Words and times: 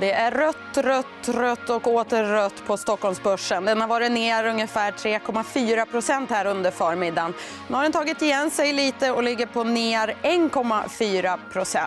Det 0.00 0.12
är 0.12 0.30
rött, 0.30 0.76
rött, 0.76 1.28
rött 1.28 1.70
och 1.70 1.86
åter 1.86 2.24
rött 2.24 2.66
på 2.66 2.76
Stockholmsbörsen. 2.76 3.64
Den 3.64 3.80
har 3.80 3.88
varit 3.88 4.12
ner 4.12 4.46
ungefär 4.46 4.92
3,4% 4.92 6.26
här 6.30 6.44
under 6.44 6.70
förmiddagen. 6.70 7.34
Nu 7.68 7.76
har 7.76 7.82
den 7.82 7.92
tagit 7.92 8.22
igen 8.22 8.50
sig 8.50 8.72
lite 8.72 9.10
och 9.10 9.22
ligger 9.22 9.46
på 9.46 9.64
ner 9.64 10.16
1,4% 10.22 11.78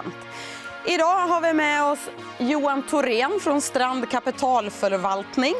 Idag 0.85 1.27
har 1.27 1.41
vi 1.41 1.53
med 1.53 1.83
oss 1.83 1.99
Johan 2.37 2.83
Thorén 2.83 3.39
från 3.41 3.61
Strand 3.61 4.09
Kapitalförvaltning. 4.09 5.53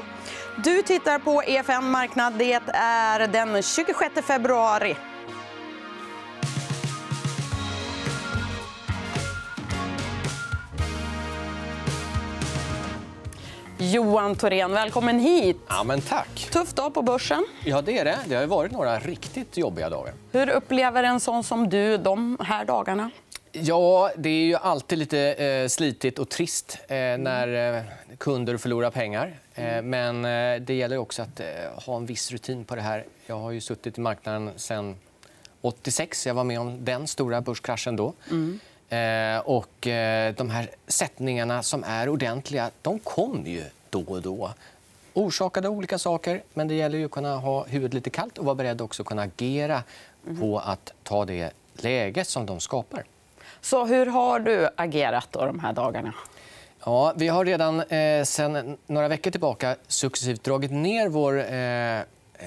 Du 0.64 0.82
tittar 0.82 1.20
på 1.20 1.44
EFN 1.44 1.92
Marknad. 1.92 2.34
Det 2.34 2.62
är 2.74 3.28
den 3.28 3.64
26 3.64 4.14
februari. 4.28 4.96
Johan 13.92 14.36
Thorén, 14.36 14.72
välkommen 14.72 15.20
hit. 15.20 15.58
Ja, 15.68 15.84
men 15.84 16.02
tack. 16.02 16.50
Tuff 16.52 16.74
dag 16.74 16.94
på 16.94 17.02
börsen. 17.02 17.46
Ja, 17.66 17.82
det 17.82 17.98
är 17.98 18.06
det. 18.06 18.18
Det 18.28 18.36
har 18.36 18.46
varit 18.46 18.72
några 18.72 19.00
riktigt 19.00 19.58
jobbiga 19.58 19.90
dagar. 19.90 20.14
Hur 20.32 20.50
upplever 20.50 21.04
en 21.04 21.20
sån 21.20 21.44
som 21.44 21.70
du 21.70 21.98
de 21.98 22.38
här 22.42 22.66
dagarna? 22.66 23.12
Ja, 23.52 24.12
det 24.18 24.30
är 24.30 24.44
ju 24.46 24.56
alltid 24.56 24.98
lite 24.98 25.20
eh, 25.20 25.68
slitigt 25.68 26.20
och 26.20 26.30
trist 26.30 26.78
eh, 26.88 26.96
när 26.98 27.76
eh, 27.78 27.84
kunder 28.18 28.58
förlorar 28.58 28.92
pengar. 28.92 29.34
Eh, 29.56 29.82
men 29.82 30.26
eh, 30.26 30.62
det 30.62 30.74
gäller 30.74 30.98
också 30.98 31.22
att 31.22 31.40
eh, 31.40 31.46
ha 31.86 31.98
en 31.98 32.06
viss 32.06 32.32
rutin 32.32 32.66
på 32.66 32.76
det 32.76 32.82
här. 32.82 33.06
Jag 33.26 33.40
har 33.40 33.52
ju 33.52 33.62
suttit 33.62 33.98
i 33.98 34.02
marknaden 34.02 34.50
sen 34.56 34.96
86. 35.62 36.28
Jag 36.28 36.34
var 36.34 36.44
med 36.44 36.60
om 36.60 36.86
den 36.86 37.08
stora 37.08 37.42
börskraschen 37.42 37.96
då. 37.96 38.14
Mm. 38.32 38.60
Och 39.44 39.88
de 40.36 40.50
här 40.50 40.70
sättningarna 40.88 41.64
som 41.64 41.84
är 41.84 42.10
ordentliga, 42.10 42.72
de 42.82 43.00
kommer 43.00 43.50
ju 43.50 43.64
då 43.90 44.04
och 44.08 44.22
då. 44.22 44.54
Orsakade 45.14 45.70
olika 45.70 45.98
saker, 45.98 46.44
men 46.54 46.68
det 46.68 46.74
gäller 46.74 46.98
ju 46.98 47.06
att 47.06 47.12
kunna 47.12 47.38
ha 47.38 47.66
huvudet 47.66 47.94
lite 47.94 48.10
kallt 48.10 48.38
och 48.38 48.46
vara 48.46 48.56
beredd 48.56 48.82
också 48.82 49.02
att 49.02 49.08
kunna 49.08 49.22
agera 49.22 49.84
mm. 50.28 50.40
på 50.40 50.60
att 50.60 50.94
ta 51.04 51.26
det 51.26 51.54
läge 51.74 52.26
som 52.26 52.46
de 52.46 52.60
skapar. 52.60 53.04
Så 53.62 53.86
hur 53.86 54.06
har 54.06 54.40
du 54.40 54.70
agerat 54.76 55.28
då 55.32 55.46
de 55.46 55.60
här 55.60 55.74
dagarna? 55.74 56.14
Ja, 56.86 57.14
vi 57.16 57.28
har 57.28 57.46
redan 57.46 57.82
eh, 57.82 58.24
sen 58.24 58.78
några 58.88 59.08
veckor 59.08 59.32
tillbaka 59.32 59.76
successivt 59.88 60.44
dragit 60.44 60.72
ner 60.72 61.10
vår 61.10 61.54
eh, 61.54 62.02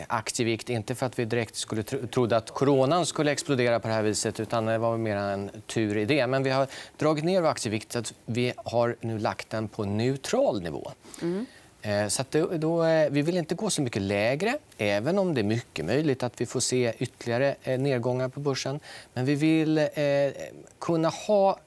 aktievikt. 0.07 0.71
Inte 0.71 0.95
för 0.95 1.07
att 1.07 1.19
vi 1.19 1.25
direkt 1.25 1.57
skulle 1.57 1.83
tro, 1.83 2.07
trodde 2.07 2.37
att 2.37 2.51
coronan 2.51 3.07
skulle 3.07 3.33
explodera 3.33 3.81
på 3.81 3.89
det 3.89 3.95
här 3.95 4.03
viset. 4.03 4.41
utan 4.41 4.67
Det 4.67 4.79
var 4.79 4.97
mer 4.97 5.17
en 5.17 5.51
tur 5.67 5.97
i 5.97 6.05
det. 6.05 6.27
Men 6.27 6.43
vi 6.43 6.51
har 6.51 6.67
dragit 6.97 7.25
ner 7.25 7.41
vår 7.41 7.49
aktievikt 7.49 7.93
så 7.93 7.99
att 7.99 8.15
vi 8.27 8.53
har 8.57 8.97
nu 9.01 9.19
lagt 9.19 9.51
den 9.51 9.69
på 9.69 9.85
neutral 9.85 10.63
nivå. 10.63 10.93
Mm. 11.23 11.47
Eh, 11.83 12.09
så 12.09 12.25
då, 12.31 12.47
då, 12.47 12.85
eh, 12.85 13.11
vi 13.11 13.23
vill 13.23 13.37
inte 13.37 13.55
gå 13.55 13.71
så 13.71 13.83
mycket 13.83 14.03
lägre, 14.03 14.59
även 14.79 15.19
om 15.19 15.35
det 15.35 15.41
är 15.41 15.45
mycket 15.45 15.85
möjligt 15.85 16.23
att 16.23 16.41
vi 16.41 16.47
får 16.47 16.61
se 16.61 16.93
ytterligare 16.99 17.55
eh, 17.63 17.79
nedgångar 17.79 18.29
på 18.29 18.41
börsen. 18.41 18.81
Men 19.15 19.25
vi 19.25 19.35
vill 19.35 19.79
eh, 19.79 19.87
kunna 20.79 21.09
ha 21.09 21.59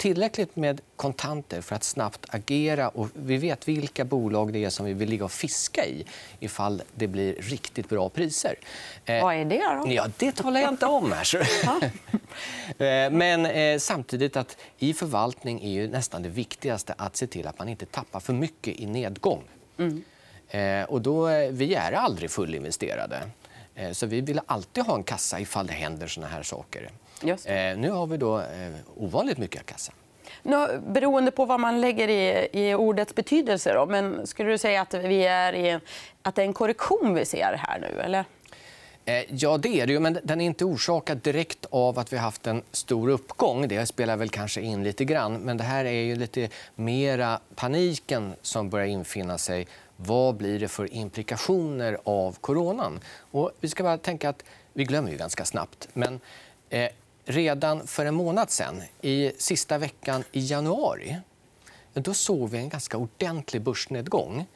tillräckligt 0.00 0.56
med 0.56 0.80
kontanter 0.96 1.60
för 1.60 1.76
att 1.76 1.84
snabbt 1.84 2.26
agera. 2.28 2.88
och 2.88 3.08
Vi 3.14 3.36
vet 3.36 3.68
vilka 3.68 4.04
bolag 4.04 4.52
det 4.52 4.64
är 4.64 4.70
som 4.70 4.86
vi 4.86 4.92
vill 4.92 5.08
ligga 5.08 5.24
och 5.24 5.32
fiska 5.32 5.86
i 5.86 6.04
ifall 6.40 6.82
det 6.94 7.06
blir 7.06 7.34
riktigt 7.34 7.88
bra 7.88 8.08
priser. 8.08 8.54
Vad 9.06 9.34
är 9.34 9.44
det? 9.44 9.84
Då? 9.84 9.92
Ja, 9.92 10.06
det 10.16 10.32
talar 10.32 10.60
jag 10.60 10.68
inte 10.68 10.86
om. 10.86 11.12
Här. 11.12 11.90
Men 13.10 13.80
samtidigt 13.80 14.36
att 14.36 14.56
i 14.78 14.94
förvaltning 14.94 15.64
är 15.64 15.70
ju 15.70 15.88
nästan 15.88 16.22
det 16.22 16.28
viktigaste 16.28 16.94
att 16.98 17.16
se 17.16 17.26
till 17.26 17.46
att 17.46 17.58
man 17.58 17.68
inte 17.68 17.86
tappar 17.86 18.20
för 18.20 18.32
mycket 18.32 18.80
i 18.80 18.86
nedgång. 18.86 19.42
Mm. 19.78 20.02
Eh, 20.50 20.84
och 20.84 21.02
då, 21.02 21.28
eh, 21.28 21.50
vi 21.50 21.74
är 21.74 21.92
aldrig 21.92 22.30
fullinvesterade. 22.30 23.22
Eh, 23.74 23.92
så 23.92 24.06
vi 24.06 24.20
vill 24.20 24.40
alltid 24.46 24.84
ha 24.84 24.94
en 24.94 25.04
kassa 25.04 25.40
ifall 25.40 25.66
det 25.66 25.72
händer 25.72 26.06
såna 26.06 26.26
här 26.26 26.42
saker. 26.42 26.90
Nu 27.76 27.90
har 27.90 28.06
vi 28.06 28.16
då 28.16 28.42
ovanligt 28.96 29.38
mycket 29.38 29.66
kassa. 29.66 29.92
Nu, 30.42 30.80
beroende 30.86 31.30
på 31.30 31.44
vad 31.44 31.60
man 31.60 31.80
lägger 31.80 32.08
i, 32.08 32.48
i 32.52 32.74
ordets 32.74 33.14
betydelse. 33.14 33.74
Då, 33.74 33.86
men 33.86 34.26
skulle 34.26 34.50
du 34.50 34.58
säga 34.58 34.82
att, 34.82 34.94
vi 34.94 35.24
är 35.26 35.52
i, 35.52 35.78
att 36.22 36.34
det 36.34 36.42
är 36.42 36.46
en 36.46 36.52
korrektion 36.52 37.14
vi 37.14 37.24
ser 37.24 37.56
här 37.58 37.78
nu? 37.80 38.00
Eller? 38.00 38.24
Ja, 39.28 39.58
det 39.58 39.80
är 39.80 39.86
det. 39.86 40.00
Men 40.00 40.18
den 40.22 40.40
är 40.40 40.44
inte 40.44 40.64
orsakad 40.64 41.18
direkt 41.18 41.66
av 41.70 41.98
att 41.98 42.12
vi 42.12 42.16
har 42.16 42.24
haft 42.24 42.46
en 42.46 42.62
stor 42.72 43.08
uppgång. 43.08 43.68
Det 43.68 43.86
spelar 43.86 44.16
väl 44.16 44.28
kanske 44.28 44.60
in 44.60 44.84
lite 44.84 45.04
grann. 45.04 45.38
Men 45.38 45.56
det 45.56 45.64
här 45.64 45.84
är 45.84 46.02
ju 46.02 46.16
lite 46.16 46.48
mera 46.74 47.40
paniken 47.54 48.34
som 48.42 48.70
börjar 48.70 48.86
infinna 48.86 49.38
sig. 49.38 49.66
Vad 49.96 50.34
blir 50.34 50.60
det 50.60 50.68
för 50.68 50.94
implikationer 50.94 51.98
av 52.04 52.36
coronan? 52.40 53.00
Och 53.30 53.50
vi 53.60 53.68
ska 53.68 53.82
bara 53.82 53.98
tänka 53.98 54.28
att 54.28 54.44
vi 54.72 54.84
glömmer 54.84 55.10
ju 55.10 55.16
ganska 55.16 55.44
snabbt. 55.44 55.88
Men 55.92 56.20
eh, 56.70 56.88
redan 57.24 57.86
för 57.86 58.06
en 58.06 58.14
månad 58.14 58.50
sen, 58.50 58.82
i 59.00 59.32
sista 59.38 59.78
veckan 59.78 60.24
i 60.32 60.40
januari 60.40 61.16
då 61.94 62.14
såg 62.14 62.48
vi 62.48 62.58
en 62.58 62.68
ganska 62.68 62.96
ordentlig 62.98 63.62
börsnedgång. 63.62 64.46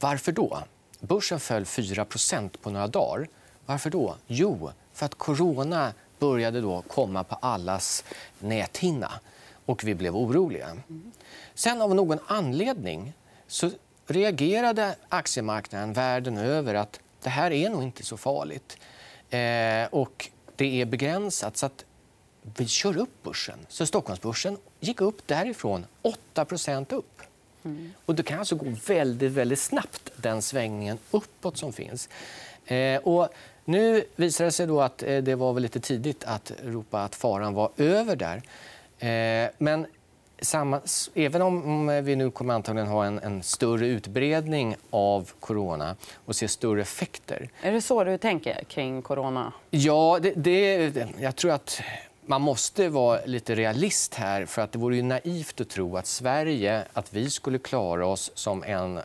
Varför 0.00 0.32
då? 0.32 0.58
Börsen 1.00 1.40
föll 1.40 1.64
4% 1.64 2.50
på 2.62 2.70
några 2.70 2.86
dagar. 2.86 3.28
Varför 3.66 3.90
då? 3.90 4.16
Jo, 4.26 4.70
för 4.92 5.06
att 5.06 5.14
corona 5.14 5.92
började 6.18 6.60
då 6.60 6.82
komma 6.82 7.24
på 7.24 7.34
allas 7.34 8.04
näthinna 8.38 9.12
och 9.66 9.84
vi 9.84 9.94
blev 9.94 10.16
oroliga. 10.16 10.76
Sen 11.54 11.82
av 11.82 11.94
någon 11.94 12.18
anledning 12.26 13.12
så 13.46 13.70
reagerade 14.06 14.96
aktiemarknaden 15.08 15.92
världen 15.92 16.38
över 16.38 16.74
att 16.74 17.00
det 17.22 17.30
här 17.30 17.50
är 17.50 17.70
nog 17.70 17.82
inte 17.82 18.02
så 18.02 18.16
farligt. 18.16 18.76
Eh, 19.30 19.86
och 19.90 20.30
det 20.56 20.80
är 20.80 20.84
begränsat. 20.84 21.56
Så 21.56 21.66
att 21.66 21.84
vi 22.56 22.66
kör 22.66 22.98
upp 22.98 23.22
börsen. 23.22 23.58
Så 23.68 23.86
Stockholmsbörsen 23.86 24.56
gick 24.80 25.00
upp 25.00 25.26
därifrån 25.26 25.86
8% 26.34 26.94
upp. 26.94 27.22
Mm. 27.64 27.92
Och 28.06 28.14
det 28.14 28.22
kan 28.22 28.38
alltså 28.38 28.56
gå 28.56 28.66
väldigt, 28.86 29.32
väldigt 29.32 29.58
snabbt, 29.58 30.10
den 30.16 30.42
svängningen 30.42 30.98
uppåt 31.10 31.56
som 31.56 31.72
finns. 31.72 32.08
Eh, 32.66 32.96
och 33.02 33.28
nu 33.64 34.04
visar 34.16 34.44
det 34.44 34.50
sig 34.50 34.66
då 34.66 34.80
att 34.80 35.02
eh, 35.02 35.18
det 35.18 35.34
var 35.34 35.52
väl 35.52 35.62
lite 35.62 35.80
tidigt 35.80 36.24
att 36.24 36.52
ropa 36.64 37.04
att 37.04 37.14
faran 37.14 37.54
var 37.54 37.70
över 37.76 38.16
där. 38.16 38.42
Eh, 38.98 39.50
men 39.58 39.86
samma, 40.40 40.80
även 41.14 41.42
om 41.42 41.86
vi 42.04 42.16
nu 42.16 42.30
kommer 42.30 42.54
antagligen 42.54 42.88
ha 42.88 43.04
en, 43.04 43.18
en, 43.18 43.42
större 43.42 43.86
utbredning 43.86 44.76
av 44.90 45.30
corona 45.40 45.96
och 46.24 46.36
se 46.36 46.48
större 46.48 46.80
effekter... 46.80 47.48
Är 47.62 47.72
det 47.72 47.82
så 47.82 48.04
du 48.04 48.18
tänker 48.18 48.64
kring 48.64 49.02
corona? 49.02 49.52
Ja, 49.70 50.18
det, 50.22 50.32
det, 50.36 51.08
jag 51.20 51.36
tror 51.36 51.50
att 51.50 51.80
man 52.26 52.42
måste 52.42 52.88
vara 52.88 53.20
lite 53.24 53.54
realist 53.54 54.14
här. 54.14 54.46
för 54.46 54.62
att 54.62 54.72
Det 54.72 54.78
vore 54.78 54.96
ju 54.96 55.02
naivt 55.02 55.60
att 55.60 55.68
tro 55.68 55.96
att 55.96 56.06
Sverige 56.06 56.84
att 56.92 57.12
vi 57.12 57.30
skulle 57.30 57.58
klara 57.58 58.06
oss 58.06 58.30
som 58.34 58.64
en, 58.64 59.00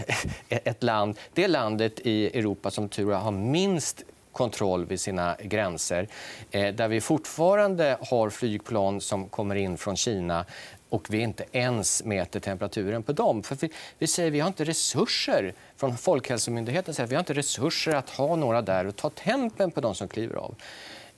ett 0.48 0.82
land, 0.82 1.18
det 1.34 1.48
landet 1.48 2.00
i 2.00 2.38
Europa 2.38 2.70
som 2.70 2.88
tur 2.88 3.12
har 3.12 3.30
minst 3.30 4.02
kontroll 4.32 4.86
vid 4.86 5.00
sina 5.00 5.36
gränser. 5.42 6.08
Eh, 6.50 6.74
där 6.74 6.88
vi 6.88 7.00
fortfarande 7.00 7.98
har 8.00 8.30
flygplan 8.30 9.00
som 9.00 9.28
kommer 9.28 9.54
in 9.54 9.78
från 9.78 9.96
Kina 9.96 10.44
och 10.88 11.06
vi 11.10 11.18
inte 11.18 11.44
ens 11.52 12.04
mäter 12.04 12.40
temperaturen 12.40 13.02
på 13.02 13.12
dem. 13.12 13.42
För 13.42 13.56
vi, 13.56 13.70
vi 13.98 14.06
säger 14.06 14.30
vi 14.30 14.40
har 14.40 14.48
inte 14.48 14.64
resurser 14.64 15.54
från 15.76 15.96
Folkhälsomyndigheten 15.96 16.94
säger 16.94 17.04
att 17.04 17.10
vi 17.10 17.14
har 17.14 17.20
inte 17.20 17.34
resurser 17.34 17.94
att 17.94 18.10
ha 18.10 18.36
några 18.36 18.62
där 18.62 18.86
och 18.86 18.96
ta 18.96 19.10
tempen 19.10 19.70
på 19.70 19.80
de 19.80 19.94
som 19.94 20.08
kliver 20.08 20.36
av. 20.36 20.54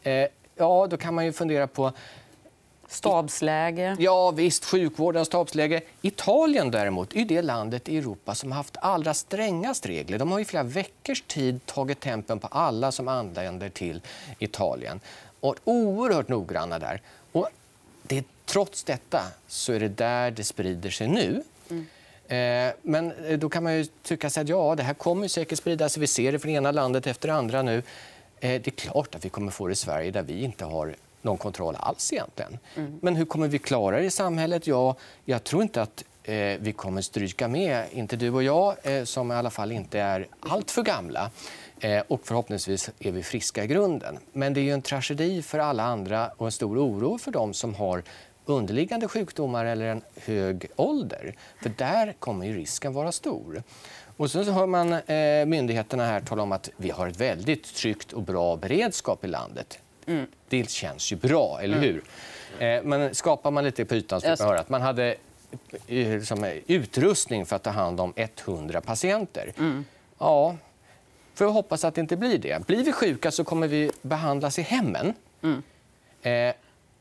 Eh, 0.02 0.28
ja, 0.58 0.86
då 0.90 0.96
kan 0.96 1.14
man 1.14 1.24
ju 1.24 1.32
fundera 1.32 1.66
på... 1.66 1.92
Stabsläge. 2.90 3.96
Ja, 3.98 4.30
visst. 4.30 4.64
Sjukvården, 4.64 5.24
stabsläge. 5.24 5.80
Italien 6.02 6.70
däremot 6.70 7.16
är 7.16 7.24
det 7.24 7.42
landet 7.42 7.88
i 7.88 7.98
Europa 7.98 8.34
som 8.34 8.52
har 8.52 8.56
haft 8.56 8.76
allra 8.76 9.14
strängast 9.14 9.86
regler. 9.86 10.18
De 10.18 10.32
har 10.32 10.40
i 10.40 10.44
flera 10.44 10.62
veckors 10.62 11.22
tid 11.26 11.66
tagit 11.66 12.00
tempen 12.00 12.38
på 12.38 12.46
alla 12.46 12.92
som 12.92 13.08
anländer 13.08 13.68
till 13.68 14.00
Italien. 14.38 15.00
Och 15.40 15.56
oerhört 15.64 16.28
noggranna 16.28 16.78
där. 16.78 17.00
Och 17.32 17.48
det, 18.02 18.24
trots 18.44 18.84
detta 18.84 19.22
så 19.48 19.72
är 19.72 19.80
det 19.80 19.88
där 19.88 20.30
det 20.30 20.44
sprider 20.44 20.90
sig 20.90 21.08
nu. 21.08 21.42
Mm. 21.70 21.86
Eh, 22.28 22.74
men 22.82 23.12
då 23.38 23.48
kan 23.48 23.62
man 23.62 23.76
ju 23.76 23.86
tycka 24.02 24.26
att 24.26 24.48
ja, 24.48 24.74
det 24.74 24.82
här 24.82 24.94
kommer 24.94 25.28
säkert 25.28 25.58
sprida 25.58 25.88
sig. 25.88 26.00
Vi 26.00 26.06
ser 26.06 26.32
det 26.32 26.38
från 26.38 26.50
ena 26.50 26.72
landet 26.72 27.06
efter 27.06 27.28
det 27.28 27.34
andra 27.34 27.62
nu. 27.62 27.82
Eh, 28.40 28.60
det 28.62 28.66
är 28.66 28.70
klart 28.70 29.14
att 29.14 29.24
vi 29.24 29.28
kommer 29.28 29.50
få 29.50 29.66
det 29.66 29.72
i 29.72 29.76
Sverige 29.76 30.10
där 30.10 30.22
vi 30.22 30.42
inte 30.42 30.64
har 30.64 30.94
någon 31.22 31.38
kontroll 31.38 31.76
alls. 31.78 32.12
egentligen. 32.12 32.58
Mm. 32.76 32.98
Men 33.02 33.16
hur 33.16 33.24
kommer 33.24 33.48
vi 33.48 33.58
klara 33.58 33.98
det 33.98 34.04
i 34.04 34.10
samhället? 34.10 34.66
Ja, 34.66 34.96
jag 35.24 35.44
tror 35.44 35.62
inte 35.62 35.82
att 35.82 36.04
eh, 36.22 36.34
vi 36.60 36.72
kommer 36.76 37.02
stryka 37.02 37.48
med. 37.48 37.84
Inte 37.92 38.16
du 38.16 38.30
och 38.30 38.42
jag, 38.42 38.76
eh, 38.82 39.04
som 39.04 39.32
i 39.32 39.34
alla 39.34 39.50
fall 39.50 39.72
inte 39.72 40.00
är 40.00 40.26
allt 40.40 40.70
för 40.70 40.82
gamla. 40.82 41.30
Eh, 41.80 42.02
och 42.08 42.20
förhoppningsvis 42.24 42.90
är 42.98 43.12
vi 43.12 43.22
friska 43.22 43.64
i 43.64 43.66
grunden. 43.66 44.18
Men 44.32 44.54
det 44.54 44.60
är 44.60 44.74
en 44.74 44.82
tragedi 44.82 45.42
för 45.42 45.58
alla 45.58 45.82
andra 45.82 46.30
och 46.36 46.46
en 46.46 46.52
stor 46.52 46.78
oro 46.78 47.18
för 47.18 47.30
dem 47.30 47.54
som 47.54 47.74
har 47.74 48.02
underliggande 48.44 49.08
sjukdomar 49.08 49.64
eller 49.64 49.86
en 49.86 50.02
hög 50.16 50.66
ålder. 50.76 51.34
För 51.62 51.72
där 51.76 52.14
kommer 52.18 52.46
ju 52.46 52.56
risken 52.56 52.92
vara 52.92 53.12
stor. 53.12 53.62
Och 54.18 54.30
så 54.30 54.42
hör 54.42 54.66
man 54.66 54.92
eh, 54.92 55.46
myndigheterna 55.46 56.06
här 56.06 56.20
tala 56.20 56.42
om 56.42 56.52
att 56.52 56.70
vi 56.76 56.90
har 56.90 57.06
ett 57.06 57.20
väldigt 57.20 57.74
tryggt 57.74 58.12
och 58.12 58.22
bra 58.22 58.56
beredskap 58.56 59.24
i 59.24 59.28
landet. 59.28 59.78
Mm. 60.06 60.26
Det 60.48 60.70
känns 60.70 61.12
ju 61.12 61.16
bra, 61.16 61.60
eller 61.62 61.76
mm. 61.76 61.88
hur? 61.88 62.02
Eh, 62.66 62.82
men 62.82 63.14
skapar 63.14 63.50
man 63.50 63.64
lite 63.64 63.84
på 63.84 63.94
ytan 63.94 64.20
så 64.20 64.26
får 64.26 64.44
man 64.44 64.48
höra 64.48 64.60
att 64.60 64.68
man 64.68 64.82
hade 64.82 65.16
eh, 65.86 66.20
som, 66.22 66.44
utrustning 66.66 67.46
för 67.46 67.56
att 67.56 67.62
ta 67.62 67.70
hand 67.70 68.00
om 68.00 68.12
100 68.16 68.80
patienter. 68.80 69.52
Mm. 69.58 69.84
Ja, 70.18 70.56
för 71.34 71.44
att 71.44 71.52
hoppas 71.52 71.84
att 71.84 71.94
det 71.94 72.00
inte 72.00 72.16
blir 72.16 72.38
det. 72.38 72.66
Blir 72.66 72.84
vi 72.84 72.92
sjuka 72.92 73.30
så 73.30 73.44
kommer 73.44 73.68
vi 73.68 73.90
behandlas 74.02 74.58
i 74.58 74.62
hemmen. 74.62 75.14
Mm. 75.42 75.62
Eh, 76.22 76.54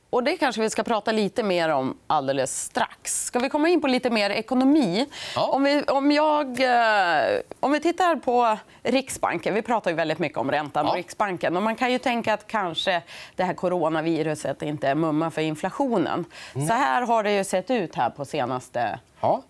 och 0.09 0.24
Det 0.24 0.38
kanske 0.38 0.62
vi 0.62 0.69
ska 0.69 0.83
prata 0.83 1.12
lite 1.12 1.44
mer 1.44 1.69
om 1.69 1.98
alldeles 2.07 2.62
strax. 2.62 3.25
Ska 3.25 3.39
vi 3.39 3.50
komma 3.50 3.69
in 3.69 3.81
på 3.81 3.88
lite 3.88 4.09
mer 4.09 4.30
ekonomi? 4.30 5.06
Ja. 5.36 5.48
Om, 5.48 5.63
vi, 5.63 5.83
om, 5.83 6.12
jag, 6.12 6.59
eh, 6.59 7.39
om 7.59 7.71
vi 7.71 7.80
tittar 7.80 8.15
på 8.15 8.57
Riksbanken. 8.83 9.54
Vi 9.54 9.62
pratar 9.62 9.92
ju 9.92 9.98
väldigt 9.98 10.19
mycket 10.19 10.38
om 10.38 10.51
räntan 10.51 10.86
ja. 10.86 10.92
och 10.92 10.98
Riksbanken. 10.98 11.57
Och 11.57 11.63
man 11.63 11.75
kan 11.75 11.92
ju 11.92 12.00
tänka 12.00 12.33
att 12.33 12.48
kanske 12.48 13.01
det 13.36 13.44
här 13.44 13.54
coronaviruset 13.54 14.62
inte 14.62 14.88
är 14.88 14.95
mumma 14.95 15.31
för 15.31 15.42
inflationen. 15.42 16.25
Mm. 16.56 16.68
Så 16.68 16.74
här 16.74 17.01
har 17.01 17.24
det 17.24 17.31
ju 17.31 17.44
sett 17.44 17.71
ut 17.71 17.95
här 17.95 18.10
på 18.10 18.25
senaste 18.25 19.00
ja. 19.19 19.44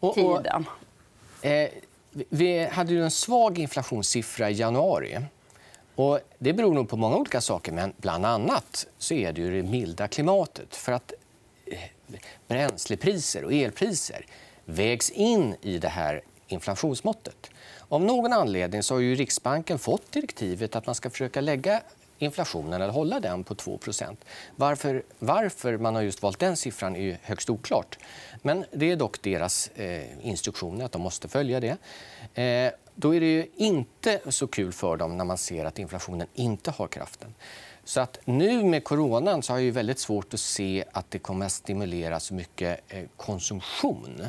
och, 0.00 0.14
tiden. 0.14 0.66
Och, 1.40 1.46
eh, 1.46 1.68
vi 2.12 2.66
hade 2.66 2.92
ju 2.92 3.04
en 3.04 3.10
svag 3.10 3.58
inflationssiffra 3.58 4.50
i 4.50 4.52
januari. 4.52 5.18
Och 6.00 6.20
det 6.38 6.52
beror 6.52 6.74
nog 6.74 6.88
på 6.88 6.96
många 6.96 7.16
olika 7.16 7.40
saker, 7.40 7.72
men 7.72 7.92
bland 7.96 8.26
annat 8.26 8.86
så 8.98 9.14
är 9.14 9.32
det 9.32 9.40
ju 9.40 9.62
det 9.62 9.68
milda 9.68 10.08
klimatet. 10.08 10.76
För 10.76 10.92
att 10.92 11.12
eh, 11.66 11.78
bränslepriser 12.48 13.44
och 13.44 13.52
elpriser 13.52 14.26
vägs 14.64 15.10
in 15.10 15.54
i 15.62 15.78
det 15.78 15.88
här 15.88 16.22
inflationsmåttet. 16.46 17.50
Av 17.88 18.02
någon 18.02 18.32
anledning 18.32 18.82
så 18.82 18.94
har 18.94 19.00
ju 19.00 19.14
Riksbanken 19.14 19.78
fått 19.78 20.12
direktivet 20.12 20.76
att 20.76 20.86
man 20.86 20.94
ska 20.94 21.10
försöka 21.10 21.40
lägga 21.40 21.82
inflationen 22.20 22.82
eller 22.82 22.92
hålla 22.92 23.20
den 23.20 23.44
på 23.44 23.54
2 23.54 23.78
varför, 24.56 25.02
varför 25.18 25.76
man 25.76 25.94
har 25.94 26.02
just 26.02 26.22
valt 26.22 26.38
den 26.38 26.56
siffran 26.56 26.96
är 26.96 27.18
högst 27.22 27.50
oklart. 27.50 27.98
Men 28.42 28.64
det 28.72 28.90
är 28.90 28.96
dock 28.96 29.22
deras 29.22 29.68
eh, 29.68 30.26
instruktioner 30.26 30.84
att 30.84 30.92
de 30.92 31.02
måste 31.02 31.28
följa 31.28 31.60
det. 31.60 31.76
Eh, 32.42 32.72
då 32.94 33.14
är 33.14 33.20
det 33.20 33.26
ju 33.26 33.46
inte 33.56 34.20
så 34.28 34.46
kul 34.46 34.72
för 34.72 34.96
dem 34.96 35.16
när 35.16 35.24
man 35.24 35.38
ser 35.38 35.64
att 35.64 35.78
inflationen 35.78 36.26
inte 36.34 36.70
har 36.70 36.88
kraften. 36.88 37.34
Så 37.84 38.00
att 38.00 38.18
nu 38.24 38.64
med 38.64 38.84
coronan 38.84 39.42
så 39.42 39.52
har 39.52 39.58
jag 39.58 39.72
väldigt 39.72 39.98
svårt 39.98 40.34
att 40.34 40.40
se 40.40 40.84
att 40.92 41.10
det 41.10 41.18
kommer 41.18 41.46
att 41.46 41.52
stimulera 41.52 42.20
så 42.20 42.34
mycket 42.34 42.80
eh, 42.88 43.04
konsumtion. 43.16 44.26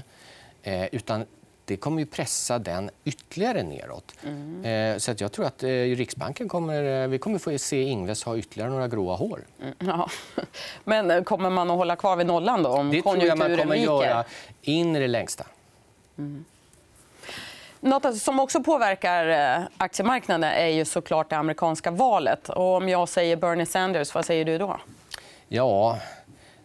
Eh, 0.63 0.85
utan 0.85 1.25
det 1.71 1.77
kommer 1.77 1.99
ju 1.99 2.05
pressa 2.05 2.59
den 2.59 2.89
ytterligare 3.05 3.63
neråt. 3.63 4.15
Mm. 4.23 4.65
Eh, 4.65 4.97
så 4.97 5.11
att 5.11 5.21
jag 5.21 5.31
tror 5.31 5.45
att 5.45 5.63
Riksbanken 5.63 6.49
kommer, 6.49 7.07
vi 7.07 7.17
kommer 7.17 7.39
få 7.39 7.57
se 7.57 7.81
Ingves 7.81 8.23
ha 8.23 8.37
ytterligare 8.37 8.69
några 8.69 8.87
gråa 8.87 9.15
hår. 9.15 9.45
Mm, 9.61 9.73
ja. 9.79 10.09
Men 10.83 11.23
kommer 11.23 11.49
man 11.49 11.71
att 11.71 11.77
hålla 11.77 11.95
kvar 11.95 12.15
vid 12.15 12.27
nollan 12.27 12.63
då, 12.63 12.69
om 12.69 12.91
det 12.91 13.01
konjunkturen 13.01 13.37
tror 13.37 13.49
jag 13.49 13.57
man 13.57 13.67
kommer 13.67 13.75
viker? 13.75 14.09
göra 14.09 14.23
in 14.61 14.95
i 14.95 14.99
det 14.99 15.07
längsta. 15.07 15.45
Mm. 16.17 16.45
Något 17.79 18.17
som 18.17 18.39
också 18.39 18.63
påverkar 18.63 19.27
eh, 19.27 19.63
aktiemarknaden 19.77 20.43
är 20.43 20.67
ju 20.67 20.85
såklart 20.85 21.29
det 21.29 21.37
amerikanska 21.37 21.91
valet. 21.91 22.49
Och 22.49 22.75
om 22.75 22.89
jag 22.89 23.09
säger 23.09 23.35
Bernie 23.35 23.65
Sanders, 23.65 24.15
vad 24.15 24.25
säger 24.25 24.45
du 24.45 24.57
då? 24.57 24.79
Ja, 25.47 25.99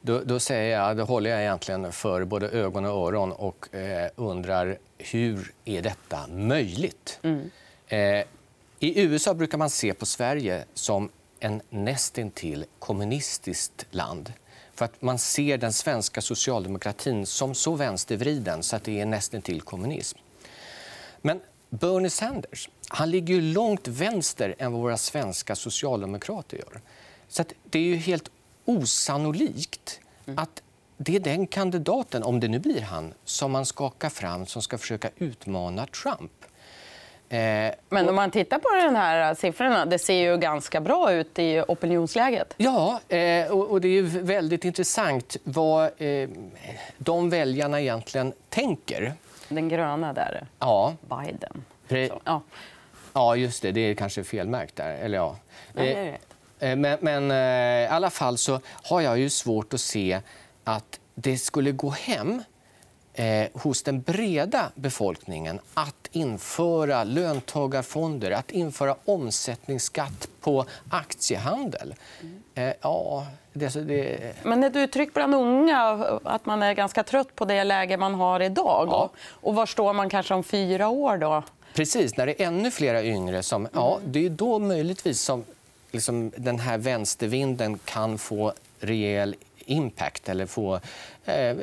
då, 0.07 0.21
då, 0.25 0.41
säger 0.41 0.79
jag, 0.79 0.97
då 0.97 1.05
håller 1.05 1.31
jag 1.31 1.41
egentligen 1.41 1.93
för 1.93 2.25
både 2.25 2.49
ögon 2.49 2.85
och 2.85 2.91
öron 2.91 3.33
och 3.33 3.75
eh, 3.75 4.11
undrar 4.17 4.79
hur 4.99 5.53
är 5.65 5.83
detta 5.83 6.27
möjligt? 6.27 7.19
Mm. 7.23 7.51
Eh, 7.89 8.25
I 8.79 9.03
USA 9.03 9.35
brukar 9.35 9.59
man 9.59 9.71
se 9.71 9.95
på 9.95 10.07
Sverige 10.07 10.65
som 10.75 11.11
en 11.41 11.61
nästintill 11.71 12.65
kommunistiskt 12.79 13.87
land. 13.91 14.33
För 14.75 14.85
att 14.85 15.03
man 15.03 15.19
ser 15.19 15.59
den 15.59 15.73
svenska 15.73 16.21
socialdemokratin 16.21 17.27
som 17.27 17.55
så 17.55 17.75
vänstervriden 17.75 18.63
så 18.63 18.77
att 18.77 18.85
det 18.85 19.01
är 19.01 19.07
nästintill 19.07 19.61
kommunism. 19.61 20.19
Men 21.23 21.41
Bernie 21.71 22.11
Sanders 22.11 22.69
han 22.89 23.11
ligger 23.11 23.35
ju 23.35 23.41
långt 23.41 23.89
vänster 23.89 24.55
än 24.59 24.73
vad 24.73 24.81
våra 24.81 24.97
svenska 24.97 25.57
socialdemokrater 25.57 26.57
gör. 26.57 26.81
Så 27.29 27.45
det 27.71 27.79
är 27.79 27.83
ju 27.83 27.97
helt 27.97 28.31
osannolikt 28.67 30.01
mm. 30.27 30.39
att 30.39 30.63
det 30.97 31.17
är 31.17 31.21
den 31.21 31.47
kandidaten, 31.47 32.23
om 32.23 32.41
det 32.41 32.49
nu 32.49 32.59
blir 32.59 32.81
han, 32.81 33.15
som 33.25 33.53
man 33.53 33.67
skakar 33.67 34.09
fram 34.09 34.47
som 34.47 34.63
ska 34.63 34.79
försöka 34.79 35.11
utmana 35.17 35.87
Trump. 35.87 36.33
Eh, 37.29 37.75
Men 37.89 38.09
om 38.09 38.15
man 38.15 38.31
tittar 38.31 38.59
på 38.59 38.69
de 38.69 38.97
här 38.97 39.35
siffrorna, 39.35 39.87
det 39.87 39.99
ser 39.99 40.31
ju 40.31 40.37
ganska 40.37 40.81
bra 40.81 41.13
ut 41.13 41.39
i 41.39 41.63
opinionsläget. 41.69 42.55
Ja, 42.57 43.01
eh, 43.09 43.51
och 43.51 43.81
det 43.81 43.89
är 43.89 44.03
väldigt 44.03 44.65
intressant 44.65 45.37
vad 45.45 45.91
eh, 45.99 46.29
de 46.99 47.31
väljarna 47.31 47.81
egentligen 47.81 48.33
tänker. 48.49 49.15
Den 49.49 49.69
gröna 49.69 50.13
där. 50.13 50.47
Ja. 50.59 50.95
Biden. 51.01 51.65
Pre- 51.89 52.21
ja. 52.25 52.43
ja, 53.13 53.37
just 53.37 53.63
det. 53.63 53.73
Det 53.73 53.81
är 53.81 53.95
kanske 53.95 54.25
felmärkt 54.25 54.77
där. 54.77 54.91
Eller 54.91 55.19
ja. 55.19 55.37
Eh, 55.75 56.15
men, 56.59 56.99
men 57.01 57.31
eh, 57.31 57.85
i 57.85 57.87
alla 57.87 58.11
fall 58.11 58.39
så 58.39 58.61
har 58.67 59.01
jag 59.01 59.19
ju 59.19 59.31
svårt 59.31 59.75
att 59.75 59.81
se 59.81 60.21
att 60.65 61.01
det 61.15 61.39
skulle 61.39 61.73
gå 61.73 61.91
hem 61.91 62.43
eh, 63.15 63.47
hos 63.53 63.83
den 63.83 64.01
breda 64.01 64.71
befolkningen 64.75 65.61
att 65.75 66.09
införa 66.13 67.05
löntagarfonder, 67.05 68.31
att 68.31 68.51
införa 68.51 68.97
omsättningsskatt 69.05 70.29
på 70.41 70.65
aktiehandel. 70.91 71.95
Eh, 72.55 72.73
ja, 72.81 73.27
det, 73.53 73.75
det... 73.89 74.33
Men 74.43 74.65
ett 74.65 74.77
uttryck 74.77 75.15
bland 75.15 75.35
unga 75.35 75.81
att 76.25 76.47
man 76.47 76.63
är 76.63 76.75
ganska 76.75 77.03
trött 77.03 77.35
på 77.35 77.45
det 77.45 77.65
läge 77.65 77.97
man 77.97 78.15
har 78.15 78.41
idag. 78.41 78.89
Ja. 78.91 79.11
Och 79.19 79.55
var 79.55 79.67
står 79.67 79.93
man 79.93 80.11
kanske 80.11 80.35
om 80.35 80.45
fyra 80.45 80.89
år? 80.89 81.17
då? 81.17 81.43
Precis, 81.75 82.17
när 82.17 82.27
det 82.27 82.43
är 82.43 82.47
ännu 82.47 82.71
fler 82.71 83.05
yngre. 83.05 83.43
Som, 83.43 83.69
ja, 83.73 83.99
mm. 83.99 84.13
det 84.13 84.27
är 84.27 84.31
då 84.31 84.59
möjligtvis 84.59 85.21
som 85.21 85.45
liksom, 85.91 86.33
den 86.37 86.59
här 86.59 86.79
vänstervinden 86.79 87.79
kan 87.85 88.19
få 88.19 88.53
rejäl 88.81 89.37
impact. 89.59 90.29
Eller 90.29 90.47
få, 90.47 90.75
eh, 90.75 90.81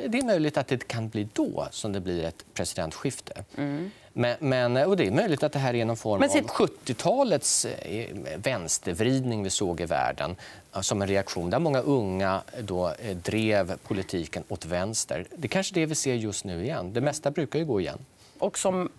det 0.07 0.17
är 0.17 0.25
möjligt 0.25 0.57
att 0.57 0.67
det 0.67 0.87
kan 0.87 1.09
bli 1.09 1.27
då 1.33 1.67
som 1.71 1.93
det 1.93 1.99
blir 1.99 2.23
ett 2.23 2.45
presidentskifte. 2.53 3.43
Mm. 3.57 3.91
Men, 4.13 4.35
men, 4.39 4.77
och 4.77 4.97
det 4.97 5.07
är 5.07 5.11
möjligt 5.11 5.43
att 5.43 5.51
det 5.51 5.59
här 5.59 5.75
är 5.75 5.85
någon 5.85 5.97
form 5.97 6.29
sitt... 6.29 6.43
av 6.43 6.49
70-talets 6.49 7.65
eh, 7.65 8.07
vänstervridning 8.35 9.43
vi 9.43 9.49
såg 9.49 9.81
i 9.81 9.85
världen 9.85 10.35
eh, 10.75 10.81
som 10.81 11.01
en 11.01 11.07
reaktion 11.07 11.49
där 11.49 11.59
många 11.59 11.79
unga 11.79 12.41
då 12.61 12.87
eh, 12.87 13.15
drev 13.15 13.77
politiken 13.77 14.43
åt 14.47 14.65
vänster. 14.65 15.25
Det 15.35 15.47
är 15.47 15.49
kanske 15.49 15.73
det 15.73 15.85
vi 15.85 15.95
ser 15.95 16.13
just 16.13 16.45
nu 16.45 16.63
igen. 16.63 16.93
Det 16.93 17.01
mesta 17.01 17.31
brukar 17.31 17.59
ju 17.59 17.65
gå 17.65 17.81
igen. 17.81 17.99
Och 18.39 18.57
som 18.57 18.89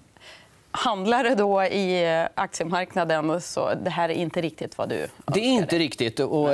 handlare 0.76 1.35
då 1.35 1.64
i 1.64 2.26
aktiemarknaden 2.35 3.40
så 3.40 3.75
det 3.75 3.90
här 3.90 4.09
är 4.09 4.14
inte 4.14 4.40
riktigt 4.40 4.78
vad 4.78 4.88
du 4.88 4.95
önskar 4.95 5.35
Det 5.35 5.40
är 5.40 5.52
inte 5.52 5.78
riktigt 5.78 6.21
och 6.21 6.49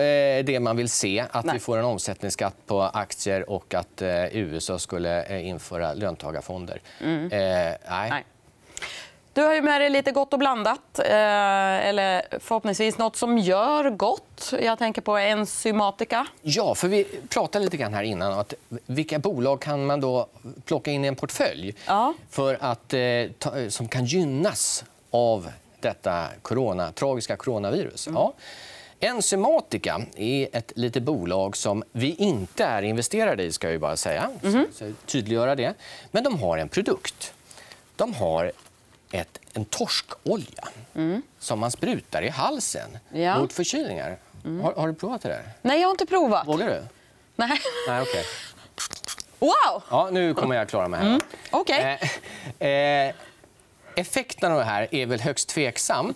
det 0.45 0.61
man 0.61 0.77
vill 0.77 0.89
se. 0.89 1.25
Att 1.31 1.45
Nej. 1.45 1.55
vi 1.55 1.61
får 1.61 1.79
en 1.79 1.85
omsättningsskatt 1.85 2.67
på 2.67 2.83
aktier 2.83 3.51
och 3.51 3.75
att 3.75 4.03
USA 4.33 4.79
skulle 4.79 5.41
införa 5.43 5.95
löntagarfonder. 5.95 6.81
Mm. 7.01 7.25
Eh, 7.25 7.31
nej. 7.91 8.11
Nej. 8.11 8.25
Du 9.41 9.45
har 9.47 9.55
ju 9.55 9.63
med 9.63 9.81
dig 9.81 9.91
lite 9.91 10.13
gott 10.13 10.33
och 10.33 10.39
blandat. 10.39 10.99
Eh, 10.99 11.87
eller 11.89 12.39
förhoppningsvis 12.41 12.99
nåt 12.99 13.17
som 13.17 13.39
gör 13.39 13.91
gott. 13.91 14.53
Jag 14.63 14.79
tänker 14.79 15.03
på 15.03 15.17
enzymatika. 15.17 16.27
Ja, 16.43 16.75
för 16.75 16.89
vi 16.89 17.05
pratade 17.29 17.65
lite 17.65 17.77
grann 17.77 17.95
här 17.95 18.03
innan. 18.03 18.33
Att 18.33 18.55
vilka 18.87 19.19
bolag 19.19 19.61
kan 19.61 19.87
man 19.87 20.01
då 20.01 20.27
plocka 20.65 20.91
in 20.91 21.05
i 21.05 21.09
en 21.09 21.17
portfölj 21.17 21.75
ja. 21.87 22.15
för 22.31 22.59
att, 22.61 22.95
eh, 22.95 23.01
ta, 23.39 23.71
som 23.71 23.89
kan 23.89 24.05
gynnas 24.05 24.85
av 25.11 25.51
detta 25.81 26.27
corona, 26.43 26.93
tragiska 26.93 27.37
coronavirus? 27.37 28.07
Mm. 28.07 28.21
Ja. 28.21 28.33
Enzymatica 29.01 30.03
är 30.17 30.49
ett 30.53 30.73
litet 30.77 31.03
bolag 31.03 31.57
som 31.57 31.83
vi 31.93 32.15
inte 32.15 32.65
är 32.65 32.83
investerade 32.83 33.43
i. 33.43 33.53
ska 33.53 33.71
jag 33.71 33.81
bara 33.81 33.97
säga. 33.97 34.31
Mm. 34.43 34.67
Så, 34.73 34.93
tydliggöra 35.07 35.55
det. 35.55 35.75
Men 36.11 36.25
de 36.25 36.43
har 36.43 36.59
en 36.59 36.69
produkt. 36.69 37.35
De 37.97 38.15
har 38.15 38.53
ett, 39.11 39.41
en 39.53 39.65
torskolja 39.65 40.69
mm. 40.95 41.23
som 41.39 41.59
man 41.59 41.71
sprutar 41.71 42.23
i 42.23 42.29
halsen 42.29 42.99
ja. 43.13 43.39
mot 43.39 43.53
förkylningar. 43.53 44.19
Mm. 44.45 44.61
Har, 44.61 44.73
har, 44.73 44.89
du 44.89 44.95
provat 44.95 45.23
det 45.23 45.29
där? 45.29 45.43
Nej, 45.63 45.81
jag 45.81 45.87
har 45.87 45.91
inte 45.91 46.07
provat. 46.07 46.47
Vågar 46.47 46.67
du? 46.67 46.83
Nej. 47.37 47.61
Nej 47.89 48.03
okay. 48.03 48.25
Wow! 49.39 49.83
Ja, 49.91 50.09
nu 50.13 50.35
kommer 50.35 50.57
jag 50.57 50.69
klara 50.69 50.89
mig. 50.89 51.01
Här. 51.01 51.09
Mm. 51.09 51.21
Okay. 51.51 51.99
Eh, 52.59 52.69
eh, 52.69 53.15
effekten 53.95 54.53
av 54.53 54.59
det 54.59 54.65
här 54.65 54.95
är 54.95 55.07
väl 55.07 55.21
högst 55.21 55.49
tveksam. 55.49 56.15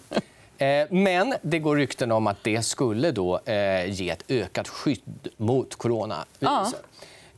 Eh, 0.59 0.87
men 0.91 1.35
det 1.43 1.59
går 1.59 1.77
rykten 1.77 2.13
om 2.13 2.27
att 2.27 2.45
det 2.45 2.63
skulle 2.63 3.11
då 3.11 3.39
eh, 3.39 3.91
ge 3.91 4.11
ett 4.11 4.25
ökat 4.29 4.69
skydd 4.69 5.29
mot 5.37 5.75
coronaviruset. 5.75 6.85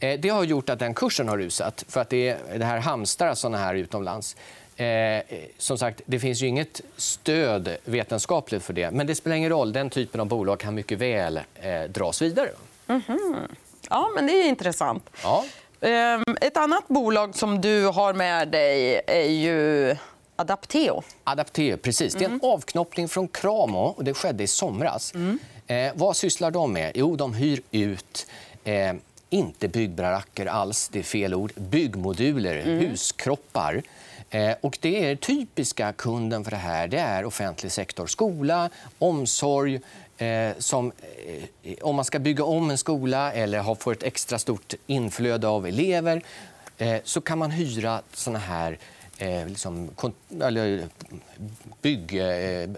Ja. 0.00 0.08
Eh, 0.08 0.20
det 0.20 0.28
har 0.28 0.44
gjort 0.44 0.68
att 0.68 0.78
den 0.78 0.94
kursen 0.94 1.28
har 1.28 1.38
rusat. 1.38 1.84
För 1.88 2.00
att 2.00 2.10
det, 2.10 2.28
är, 2.28 2.58
det 2.58 2.64
här 2.64 2.78
hamstrar 2.78 3.34
såna 3.34 3.58
här 3.58 3.74
utomlands. 3.74 4.36
Eh, 4.76 5.22
som 5.58 5.78
sagt, 5.78 6.00
det 6.06 6.18
finns 6.18 6.42
ju 6.42 6.46
inget 6.46 6.80
stöd 6.96 7.76
vetenskapligt 7.84 8.62
för 8.62 8.72
det. 8.72 8.90
Men 8.90 9.06
det 9.06 9.14
spelar 9.14 9.36
ingen 9.36 9.50
roll. 9.50 9.72
Den 9.72 9.90
typen 9.90 10.20
av 10.20 10.26
bolag 10.26 10.60
kan 10.60 10.74
mycket 10.74 10.98
väl 10.98 11.40
eh, 11.54 11.82
dras 11.82 12.22
vidare. 12.22 12.50
Mm 12.86 13.02
-hmm. 13.06 13.36
Ja, 13.90 14.10
men 14.14 14.26
det 14.26 14.32
är 14.32 14.48
intressant. 14.48 15.10
Ja. 15.22 15.44
Eh, 15.80 16.20
ett 16.40 16.56
annat 16.56 16.88
bolag 16.88 17.34
som 17.34 17.60
du 17.60 17.86
har 17.86 18.12
med 18.12 18.48
dig 18.48 19.00
är 19.06 19.30
ju 19.30 19.96
Adapteo. 20.36 21.02
Adapteo, 21.24 21.76
precis. 21.76 22.14
Det 22.14 22.24
är 22.24 22.28
en 22.28 22.30
mm. 22.30 22.50
avknoppning 22.50 23.08
från 23.08 23.28
Kramo. 23.28 23.78
och 23.78 24.04
Det 24.04 24.14
skedde 24.14 24.44
i 24.44 24.46
somras. 24.46 25.14
Mm. 25.14 25.38
Eh, 25.66 25.92
vad 25.94 26.16
sysslar 26.16 26.50
de 26.50 26.72
med? 26.72 26.92
Jo, 26.94 27.16
de 27.16 27.34
hyr 27.34 27.60
ut 27.70 28.26
eh, 28.64 28.92
inte 29.30 29.68
byggbaracker 29.68 30.46
alls, 30.46 30.88
det 30.88 30.98
är 30.98 31.02
fel 31.02 31.34
ord. 31.34 31.52
Byggmoduler, 31.54 32.56
mm. 32.56 32.78
huskroppar. 32.78 33.82
Eh, 34.30 34.54
och 34.60 34.78
det 34.80 35.10
är 35.10 35.16
typiska 35.16 35.92
kunden 35.92 36.44
för 36.44 36.50
det 36.50 36.56
här 36.56 36.88
det 36.88 36.98
är 36.98 37.24
offentlig 37.24 37.72
sektor. 37.72 38.06
Skola, 38.06 38.70
omsorg. 38.98 39.80
Eh, 40.18 40.50
som, 40.58 40.92
eh, 41.62 41.74
om 41.82 41.96
man 41.96 42.04
ska 42.04 42.18
bygga 42.18 42.44
om 42.44 42.70
en 42.70 42.78
skola 42.78 43.32
eller 43.32 43.74
få 43.74 43.90
ett 43.90 44.02
extra 44.02 44.38
stort 44.38 44.74
inflöde 44.86 45.48
av 45.48 45.66
elever 45.66 46.22
så 47.04 47.20
kan 47.20 47.38
man 47.38 47.50
hyra 47.50 48.02
såna 48.12 48.38
här 48.38 48.78
liksom, 49.46 49.90
eller, 50.42 50.88
bygg, 51.82 52.20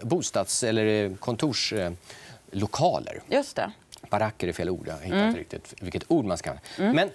bostads 0.01 0.63
eller 0.63 1.15
kontorslokaler. 1.15 3.21
Just 3.29 3.55
det. 3.55 3.71
Baracker 4.09 4.47
är 4.47 4.53
fel 4.53 4.69
ord. 4.69 4.87
Jag 4.87 4.97
hittar 5.03 5.17
mm. 5.17 5.35
riktigt 5.35 5.73
vilket 5.79 6.03
ord 6.07 6.25
man 6.25 6.37
ska 6.37 6.51
mm. 6.77 6.95
Men 6.95 7.09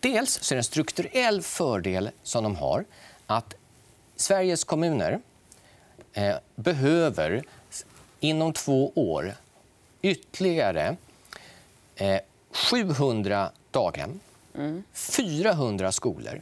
dels 0.00 0.52
är 0.52 0.56
det 0.56 0.60
en 0.60 0.64
strukturell 0.64 1.42
fördel 1.42 2.10
som 2.22 2.44
de 2.44 2.56
har 2.56 2.84
att 3.26 3.54
Sveriges 4.16 4.64
kommuner 4.64 5.20
eh, 6.12 6.36
behöver 6.54 7.42
inom 8.20 8.52
två 8.52 8.92
år 8.94 9.34
ytterligare 10.02 10.96
eh, 11.96 12.20
700 12.70 13.50
daghem, 13.70 14.20
mm. 14.54 14.82
400 14.92 15.92
skolor, 15.92 16.40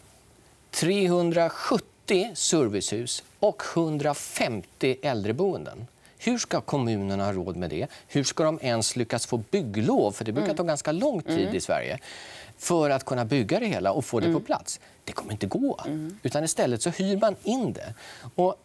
370 0.71 1.87
80 2.05 2.31
servicehus 2.35 3.23
och 3.39 3.63
150 3.75 4.97
äldreboenden. 5.03 5.87
Hur 6.25 6.39
ska 6.39 6.61
kommunerna 6.61 7.25
ha 7.25 7.33
råd 7.33 7.57
med 7.57 7.71
det? 7.71 7.87
Hur 8.09 8.25
ska 8.25 8.45
de 8.45 8.59
ens 8.63 8.97
lyckas 8.97 9.27
få 9.27 9.37
bygglov? 9.37 10.13
För 10.13 10.25
Det 10.25 10.33
brukar 10.33 10.49
mm. 10.49 10.57
ta 10.57 10.63
ganska 10.63 10.93
lång 10.93 11.23
tid 11.23 11.43
mm. 11.43 11.55
i 11.55 11.61
Sverige 11.61 11.99
för 12.59 12.91
att 12.91 13.05
kunna 13.05 13.25
bygga 13.25 13.61
det 13.61 13.67
hela 13.67 13.93
och 13.93 14.05
få 14.05 14.21
det 14.21 14.27
på 14.27 14.31
mm. 14.31 14.43
plats. 14.43 14.81
Det 15.05 15.13
kommer 15.13 15.33
inte 15.33 15.47
gå. 15.47 15.81
Utan 16.23 16.45
istället 16.45 16.83
så 16.83 16.91
hyr 16.91 17.17
man 17.17 17.37
in 17.43 17.73
det. 17.73 17.95
Och 18.35 18.57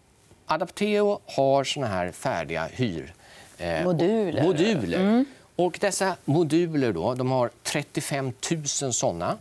Adapteo 0.46 1.20
har 1.26 1.64
såna 1.64 1.88
här 1.88 2.12
färdiga 2.12 2.66
hyr... 2.66 3.14
Eh, 3.58 3.84
moduler. 3.84 4.44
moduler. 4.44 5.00
Mm. 5.00 5.26
Och 5.56 5.78
dessa 5.82 6.16
moduler 6.26 6.94
då, 6.94 7.14
de 7.14 7.32
har 7.32 7.50
35 7.64 8.34
000 8.82 8.94
såna. 8.94 9.38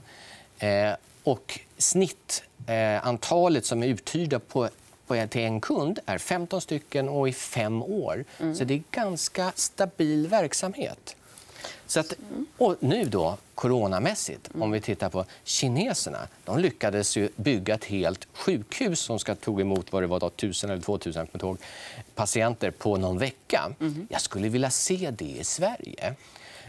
Eh, 0.58 0.92
och 1.24 1.60
snittantalet 1.78 3.66
som 3.66 3.82
är 3.82 3.86
uthyrda 3.86 4.38
på 4.38 4.68
till 5.28 5.40
en 5.40 5.60
kund 5.60 5.98
är 6.06 6.18
15 6.18 6.60
stycken 6.60 7.08
och 7.08 7.28
i 7.28 7.32
fem 7.32 7.82
år. 7.82 8.24
Mm. 8.38 8.54
Så 8.54 8.64
det 8.64 8.74
är 8.74 8.82
ganska 8.90 9.52
stabil 9.54 10.28
verksamhet. 10.28 11.16
Så 11.86 12.00
att, 12.00 12.14
och 12.56 12.76
nu 12.80 13.04
då, 13.04 13.36
coronamässigt, 13.54 14.50
om 14.58 14.70
vi 14.70 14.80
tittar 14.80 15.08
på 15.08 15.24
kineserna. 15.44 16.18
De 16.44 16.58
lyckades 16.58 17.16
ju 17.16 17.28
bygga 17.36 17.74
ett 17.74 17.84
helt 17.84 18.28
sjukhus 18.32 19.00
som 19.00 19.18
ska 19.18 19.34
tog 19.34 19.60
emot 19.60 19.92
vad 19.92 20.02
det 20.02 20.06
var 20.06 20.20
då, 20.20 20.26
1000 20.26 20.70
eller 20.70 20.82
2000 20.82 21.28
ihåg, 21.32 21.58
patienter 22.14 22.70
på 22.70 22.96
någon 22.96 23.18
vecka. 23.18 23.72
Mm. 23.80 24.06
Jag 24.10 24.20
skulle 24.20 24.48
vilja 24.48 24.70
se 24.70 25.10
det 25.10 25.24
i 25.24 25.44
Sverige. 25.44 26.14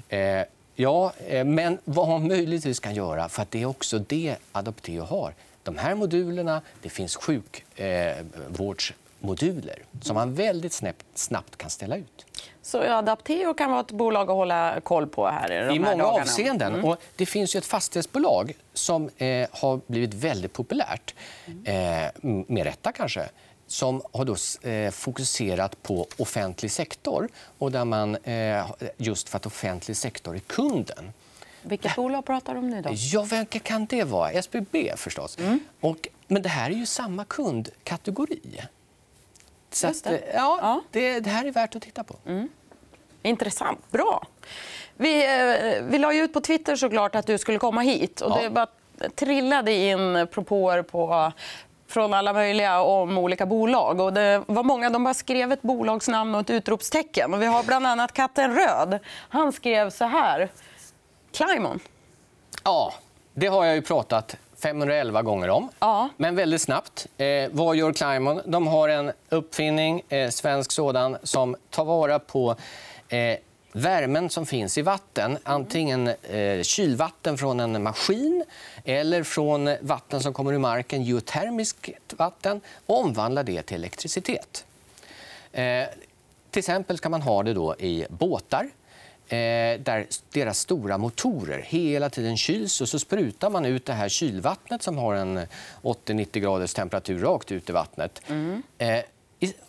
Eh, 0.10 0.46
Ja, 0.80 1.14
eh, 1.28 1.46
men 1.46 1.78
vad 1.84 2.08
man 2.08 2.28
möjligtvis 2.28 2.80
kan 2.80 2.96
göra, 2.96 3.30
för 3.30 3.46
det 3.50 3.62
är 3.62 3.66
också 3.66 4.00
det 4.00 4.36
Adopteo 4.52 5.04
har. 5.04 5.34
De 5.68 5.78
här 5.78 5.96
modulerna, 5.96 6.62
det 6.82 6.90
finns 6.90 7.16
sjukvårdsmoduler 7.16 9.80
eh, 9.80 9.86
som 10.02 10.16
man 10.16 10.36
väldigt 10.36 10.82
snabbt, 11.14 11.58
kan 11.58 11.70
ställa 11.70 11.98
ut. 11.98 12.26
Så 12.62 12.82
Adapteo 12.82 13.54
kan 13.54 13.72
vara 13.72 13.82
ett 13.82 13.92
bolag 13.92 14.30
att 14.30 14.36
hålla 14.36 14.82
koll 14.82 15.08
på 15.08 15.28
här 15.28 15.52
i 15.52 15.56
de 15.68 15.76
I 15.76 15.80
många 15.80 15.98
dagarna. 15.98 16.22
avseenden. 16.22 16.74
Mm. 16.74 16.86
Och 16.86 16.98
det 17.16 17.26
finns 17.26 17.56
ju 17.56 17.58
ett 17.58 17.66
fastighetsbolag 17.66 18.54
som 18.74 19.10
eh, 19.18 19.48
har 19.52 19.80
blivit 19.88 20.14
väldigt 20.14 20.54
populärt, 20.54 21.16
eh, 21.46 22.06
med 22.48 22.64
rätta 22.64 22.92
kanske 22.92 23.30
som 23.68 24.02
har 24.12 24.26
då, 24.26 24.36
eh, 24.70 24.92
fokuserat 24.92 25.84
på 25.84 26.08
offentlig 26.18 26.72
sektor 26.72 27.30
och 27.58 27.72
där 27.72 27.86
man, 27.86 28.18
just 28.98 29.30
för 29.30 29.38
att 29.38 29.46
offentlig 29.46 29.98
sektor 29.98 30.36
är 30.36 30.40
kunden. 30.40 31.14
Vilket 31.68 31.96
bolag 31.96 32.26
pratar 32.26 32.54
du 32.54 32.60
om 32.60 32.70
nu? 32.70 32.82
Då? 32.82 32.90
Ja, 32.94 33.24
vilka 33.24 33.60
kan 33.60 33.86
det 33.86 34.04
vara? 34.04 34.32
SBB 34.32 34.94
förstås. 34.98 35.38
Mm. 35.38 35.60
Och, 35.80 36.08
men 36.28 36.42
det 36.42 36.50
här 36.50 36.70
är 36.70 36.76
ju 36.76 36.86
samma 36.86 37.26
kundkategori. 37.26 38.62
Så 39.72 39.88
att, 39.88 40.04
det. 40.04 40.22
Ja, 40.34 40.60
ja. 40.62 40.82
Det, 40.92 41.20
det, 41.20 41.30
här 41.30 41.46
är 41.46 41.52
värt 41.52 41.76
att 41.76 41.82
titta 41.82 42.04
på. 42.04 42.16
Mm. 42.26 42.50
Intressant. 43.22 43.92
Bra. 43.92 44.28
Vi, 44.98 45.26
eh, 45.26 45.84
vi 45.84 45.98
la 45.98 46.14
ut 46.14 46.34
på 46.34 46.42
Twitter 46.42 46.76
såklart 46.76 47.16
att 47.16 47.28
du 47.28 47.38
skulle 47.38 47.60
komma 47.60 47.82
hit. 47.82 48.22
Och 48.22 48.32
ja. 48.32 48.42
Det 48.42 48.50
bara 48.50 48.68
trillade 49.16 49.74
in 49.74 50.28
propåer 50.32 50.82
på 50.82 51.32
från 51.88 52.14
alla 52.14 52.34
möjliga 52.34 52.82
om 52.82 53.18
olika 53.18 53.46
bolag. 53.46 54.00
Och 54.00 54.14
det 54.14 54.44
var 54.48 54.64
många 54.64 54.90
de 54.90 55.04
bara 55.04 55.14
skrev 55.14 55.52
ett 55.52 55.62
bolagsnamn 55.62 56.36
och 56.36 56.42
ett 56.42 56.50
utropstecken. 56.50 57.34
Och 57.34 57.42
vi 57.42 57.46
har 57.46 57.64
bland 57.64 57.88
annat 57.88 58.14
katten 58.14 58.56
Röd. 58.56 59.00
Han 59.30 59.54
skrev 59.54 59.90
så 59.90 60.06
här. 60.06 60.50
Climon. 61.38 61.80
Ja, 62.64 62.94
det 63.34 63.48
har 63.48 63.66
jag 63.66 63.76
ju 63.76 63.82
pratat 63.82 64.38
511 64.64 65.22
gånger 65.22 65.50
om, 65.50 65.70
ja. 65.80 66.10
men 66.18 66.36
väldigt 66.36 66.62
snabbt. 66.62 67.08
Eh, 67.18 67.50
vad 67.52 67.76
gör 67.76 67.94
Climon? 67.94 68.42
De 68.46 68.68
har 68.68 68.90
en 68.90 69.12
uppfinning, 69.30 70.02
eh, 70.10 70.30
svensk 70.30 70.72
sådan, 70.72 71.18
som 71.24 71.56
tar 71.70 71.86
vara 71.86 72.20
på 72.20 72.56
eh, 73.10 73.38
värmen 73.72 74.30
som 74.30 74.46
finns 74.46 74.78
i 74.78 74.82
vatten. 74.82 75.38
Antingen 75.44 76.08
eh, 76.08 76.62
kylvatten 76.62 77.38
från 77.38 77.60
en 77.60 77.84
maskin 77.84 78.44
eller 78.86 79.24
från 79.24 79.70
vatten 79.82 80.22
som 80.22 80.34
kommer 80.34 80.54
ur 80.54 80.60
marken, 80.60 81.04
geotermiskt 81.04 82.14
vatten, 82.18 82.62
och 82.86 83.00
omvandlar 83.00 83.44
det 83.44 83.62
till 83.62 83.76
elektricitet. 83.76 84.66
Eh, 85.52 85.84
till 86.52 86.60
exempel 86.60 86.98
kan 86.98 87.12
man 87.12 87.22
ha 87.22 87.44
det 87.44 87.54
då 87.54 87.76
i 87.76 88.06
båtar 88.10 88.70
där 89.30 90.08
deras 90.32 90.60
stora 90.60 90.98
motorer 90.98 91.62
hela 91.62 92.10
tiden 92.10 92.38
kyls 92.38 92.82
och 92.82 92.90
så 92.90 93.00
sprutar 93.00 93.50
man 93.50 93.66
ut 93.66 93.86
det 93.86 93.94
här 93.94 94.10
kylvattnet 94.10 94.84
som 94.84 94.98
har 94.98 95.16
en 95.16 95.40
80-90 95.82 96.40
graders 96.40 96.74
temperatur 96.74 97.20
rakt 97.20 97.52
ut 97.52 97.70
i 97.70 97.72
vattnet. 97.72 98.22
Mm. 98.28 98.64
Eh, 98.78 99.02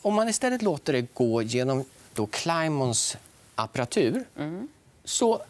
om 0.03 0.15
man 0.15 0.29
istället 0.29 0.63
låter 0.63 0.93
det 0.93 1.15
gå 1.15 1.43
genom 1.43 1.85
då 2.15 2.27
Climons 2.27 3.17
apparatur 3.55 4.25
mm. 4.37 4.69
så, 5.05 5.43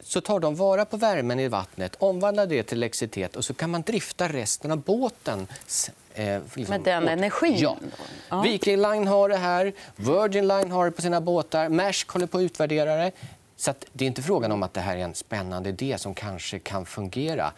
så 0.00 0.20
tar 0.20 0.40
de 0.40 0.56
vara 0.56 0.84
på 0.84 0.96
värmen 0.96 1.40
i 1.40 1.48
vattnet, 1.48 1.96
omvandlar 1.98 2.46
det 2.46 2.62
till 2.62 2.78
elektricitet 2.78 3.36
och 3.36 3.44
så 3.44 3.54
kan 3.54 3.70
man 3.70 3.82
drifta 3.82 4.28
resten 4.28 4.70
av 4.70 4.78
båten. 4.78 5.46
Eh, 6.14 6.42
liksom, 6.54 6.72
Med 6.72 6.80
den 6.80 7.08
energin? 7.08 7.56
Ja. 7.58 7.76
ja. 8.28 8.40
Viking 8.40 8.76
Line 8.76 9.06
har 9.06 9.28
det 9.28 9.36
här, 9.36 9.72
Virgin 9.96 10.48
Line 10.48 10.70
har 10.70 10.84
det 10.84 10.90
på 10.90 11.02
sina 11.02 11.20
båtar, 11.20 11.68
Maersk 11.68 12.08
håller 12.08 12.26
på 12.26 12.38
att 12.38 12.42
utvärdera 12.42 12.96
det. 12.96 13.12
Så 13.56 13.74
det 13.92 14.04
är 14.04 14.06
inte 14.06 14.22
frågan 14.22 14.52
om 14.52 14.62
att 14.62 14.74
det 14.74 14.80
här 14.80 14.96
är 14.96 15.00
en 15.00 15.14
spännande 15.14 15.68
idé 15.68 15.98
som 15.98 16.14
kanske 16.14 16.58
kan 16.58 16.86
fungera. 16.86 17.52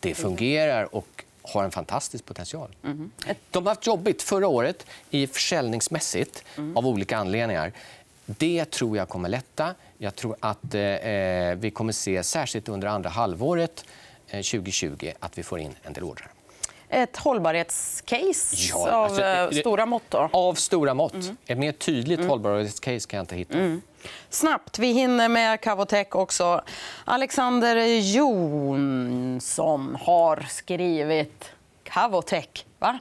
Det 0.00 0.14
fungerar 0.14 0.94
och 0.94 1.24
har 1.42 1.64
en 1.64 1.70
fantastisk 1.70 2.24
potential. 2.24 2.76
Mm. 2.84 3.10
De 3.50 3.66
har 3.66 3.74
haft 3.74 3.86
jobbigt 3.86 4.22
förra 4.22 4.48
året 4.48 4.86
i 5.10 5.26
försäljningsmässigt 5.26 6.44
mm. 6.56 6.76
av 6.76 6.86
olika 6.86 7.16
anledningar. 7.16 7.72
Det 8.26 8.64
tror 8.64 8.96
jag 8.96 9.08
kommer 9.08 9.28
lätta. 9.28 9.74
Jag 9.98 10.16
tror 10.16 10.36
att 10.40 10.74
eh, 10.74 10.80
eh 10.80 11.56
vi 11.56 11.70
kommer 11.70 11.92
se, 11.92 12.22
särskilt 12.22 12.68
under 12.68 12.88
andra 12.88 13.10
halvåret 13.10 13.84
eh, 14.28 14.42
2020, 14.42 15.12
att 15.20 15.38
vi 15.38 15.42
får 15.42 15.60
in 15.60 15.74
en 15.82 15.92
del 15.92 16.04
ordrar. 16.04 16.30
Ett 16.88 17.16
hållbarhetscase 17.16 18.56
ja, 18.70 18.90
alltså, 18.90 19.22
av 19.22 19.52
eh, 19.52 19.60
stora 19.60 19.86
mått? 19.86 20.02
Då. 20.08 20.28
Av 20.32 20.54
stora 20.54 20.94
mått. 20.94 21.14
Mm. 21.14 21.36
Ett 21.46 21.58
mer 21.58 21.72
tydligt 21.72 22.18
mm. 22.18 22.30
hållbarhetscase 22.30 23.08
kan 23.08 23.16
jag 23.16 23.22
inte 23.22 23.36
hitta. 23.36 23.58
Mm. 23.58 23.82
Snabbt, 24.30 24.78
vi 24.78 24.92
hinner 24.92 25.28
med 25.28 25.60
Cavotec 25.60 26.08
också. 26.10 26.62
Alexander 27.04 27.76
Jonsson 28.14 29.98
har 30.00 30.46
skrivit 30.48 31.50
Cavotec. 31.84 32.64
Va? 32.78 32.98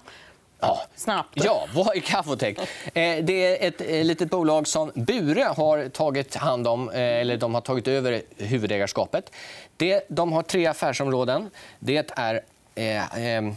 Ja. 0.59 0.81
Snabbt. 0.95 1.43
Ja, 1.43 1.67
vad 1.73 1.95
är 1.97 1.99
Cavotec? 1.99 2.57
Eh, 2.93 3.23
det 3.23 3.45
är 3.45 3.67
ett 3.67 3.81
eh, 3.81 4.03
litet 4.03 4.29
bolag 4.29 4.67
som 4.67 4.91
Bure 4.95 5.43
har 5.43 5.89
tagit 5.89 6.35
hand 6.35 6.67
om, 6.67 6.89
eh, 6.89 6.99
eller 6.99 7.37
de 7.37 7.53
har 7.53 7.61
tagit 7.61 7.87
över 7.87 8.21
huvudägarskapet. 8.37 9.31
Det, 9.77 10.05
de 10.09 10.33
har 10.33 10.43
tre 10.43 10.65
affärsområden. 10.65 11.49
Det 11.79 12.11
är 12.17 12.41
Eh, 12.75 13.17
eh, 13.20 13.53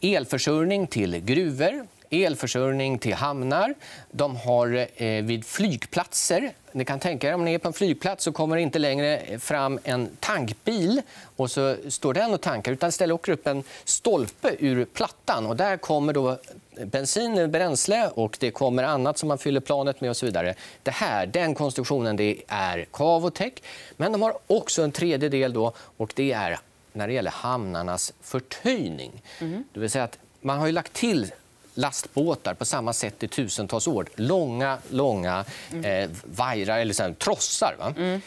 elförsörjning 0.00 0.86
till 0.86 1.20
gruvor, 1.20 1.86
elförsörjning 2.10 2.98
till 2.98 3.14
hamnar. 3.14 3.74
De 4.10 4.36
har 4.36 4.86
eh, 4.96 5.22
vid 5.24 5.46
flygplatser... 5.46 6.52
Ni 6.74 6.84
kan 6.84 7.00
tänka 7.00 7.28
er 7.28 7.34
om 7.34 7.44
ni 7.44 7.54
är 7.54 7.58
på 7.58 7.68
en 7.68 7.74
flygplats 7.74 8.24
så 8.24 8.32
kommer 8.32 8.56
det 8.56 8.62
inte 8.62 8.78
längre 8.78 9.38
fram 9.38 9.78
en 9.84 10.08
tankbil 10.20 11.02
och 11.36 11.50
så 11.50 11.76
står 11.88 12.14
den 12.14 12.34
och 12.34 12.40
tankar. 12.40 12.72
utan 12.72 12.88
Istället 12.88 13.14
åker 13.14 13.32
upp 13.32 13.46
en 13.46 13.64
stolpe 13.84 14.56
ur 14.58 14.84
plattan. 14.84 15.46
och 15.46 15.56
Där 15.56 15.76
kommer 15.76 16.12
då 16.12 16.38
bensin, 16.84 17.50
bränsle 17.50 18.08
och 18.08 18.36
det 18.40 18.50
kommer 18.50 18.82
annat 18.82 19.18
som 19.18 19.28
man 19.28 19.38
fyller 19.38 19.60
planet 19.60 20.00
med. 20.00 20.10
och 20.10 20.16
så 20.16 20.26
vidare. 20.26 20.54
Det 20.82 20.90
här, 20.90 21.26
den 21.26 21.54
konstruktionen 21.54 22.16
det 22.16 22.42
är 22.48 22.86
Cavotec. 22.92 23.52
Men 23.96 24.12
de 24.12 24.22
har 24.22 24.34
också 24.46 24.82
en 24.82 24.92
tredje 24.92 25.28
del 25.28 25.52
då, 25.52 25.72
och 25.96 26.12
det 26.16 26.32
är 26.32 26.58
när 26.92 27.06
det 27.06 27.12
gäller 27.12 27.30
hamnarnas 27.30 28.12
förtöjning. 28.20 29.22
Mm. 29.40 29.64
Det 29.72 29.80
vill 29.80 29.90
säga 29.90 30.04
att 30.04 30.18
man 30.40 30.58
har 30.58 30.72
lagt 30.72 30.92
till 30.92 31.32
lastbåtar 31.74 32.54
på 32.54 32.64
samma 32.64 32.92
sätt 32.92 33.22
i 33.22 33.28
tusentals 33.28 33.86
år. 33.86 34.08
Långa, 34.14 34.78
långa 34.90 35.44
eh, 35.84 36.10
vajrar, 36.24 36.78
eller 36.78 36.94
så 36.94 37.02
här, 37.02 37.12
trossar. 37.12 37.74
Va? 37.78 37.94
Mm. 37.96 38.20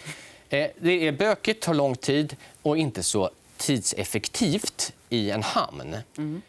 Eh, 0.50 0.68
det 0.78 1.08
är 1.08 1.12
bökigt, 1.12 1.64
tar 1.64 1.74
lång 1.74 1.96
tid 1.96 2.36
och 2.62 2.78
inte 2.78 3.04
så 3.04 3.30
tidseffektivt 3.58 4.94
i 5.10 5.32
en 5.32 5.44
hamn. 5.44 5.98
Mm. 6.18 6.42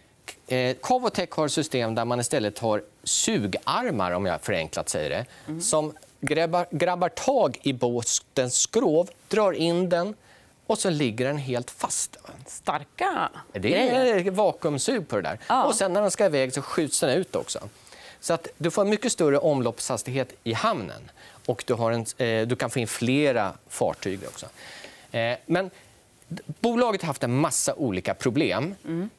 Eh, 0.47 0.77
Cavotec 0.83 1.31
har 1.31 1.47
ett 1.47 1.53
system 1.53 1.95
där 1.95 2.05
man 2.05 2.21
istället 2.21 2.59
har 2.59 2.83
sugarmar, 3.05 4.13
om 4.13 4.27
jag 4.27 4.41
förenklat 4.41 4.89
säger 4.89 5.11
det, 5.11 5.27
mm. 5.49 5.61
som 5.61 5.93
grabbar, 6.21 6.67
grabbar 6.71 7.09
tag 7.09 7.59
i 7.63 7.73
båtens 7.73 8.55
skrov, 8.55 9.11
drar 9.29 9.53
in 9.53 9.89
den 9.89 10.15
och 10.67 10.79
så 10.79 10.91
ligger 10.91 11.25
den 11.25 11.39
helt 11.39 11.71
fast. 11.71 12.17
Starka 12.47 13.29
Det 13.53 13.89
är 13.89 14.31
vakuumsug 14.31 15.09
på 15.09 15.17
det 15.17 15.23
där. 15.23 15.39
Ja. 15.49 15.65
Och 15.65 15.75
sen 15.75 15.93
när 15.93 16.03
den 16.03 16.11
ska 16.11 16.27
iväg 16.27 16.53
så 16.53 16.63
skjuts 16.63 17.01
den 17.01 17.11
ut 17.11 17.37
också. 17.37 17.59
Så 18.21 18.35
att 18.35 18.49
du 18.59 18.71
får 18.71 18.83
en 18.83 18.89
mycket 18.89 19.13
större 19.13 19.39
omloppshastighet 19.39 20.33
i 20.45 20.53
hamnen 20.53 21.11
och 21.47 21.65
du, 21.67 21.75
en, 21.75 22.07
eh, 22.19 22.47
du 22.47 22.57
kan 22.57 22.71
få 22.71 22.79
in 22.79 22.89
flera 22.89 23.53
fartyg 23.69 24.21
också. 24.27 24.47
Eh, 25.13 25.39
men 25.47 25.71
bolaget 26.61 27.03
har 27.03 27.07
haft 27.07 27.23
en 27.23 27.37
massa 27.37 27.75
olika 27.75 28.15
problem. 28.15 28.75
Mm. 28.85 29.11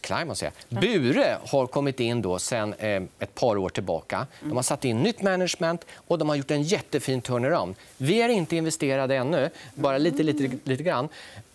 Klima, 0.00 0.34
säga. 0.34 0.52
Bure 0.68 1.38
har 1.46 1.66
kommit 1.66 2.00
in 2.00 2.22
då 2.22 2.38
sen 2.38 2.74
eh, 2.74 3.02
ett 3.18 3.34
par 3.34 3.56
år 3.56 3.68
tillbaka. 3.68 4.26
De 4.40 4.56
har 4.56 4.62
satt 4.62 4.84
in 4.84 5.02
nytt 5.02 5.22
management 5.22 5.84
och 5.94 6.18
de 6.18 6.28
har 6.28 6.36
gjort 6.36 6.50
en 6.50 6.62
jättefin 6.62 7.22
turnaround. 7.22 7.74
Vi 7.96 8.22
är 8.22 8.28
inte 8.28 8.56
investerade 8.56 9.16
ännu, 9.16 9.50
bara 9.74 9.98
lite, 9.98 10.22
lite, 10.22 10.58
lite 10.64 10.82
grann. 10.82 11.08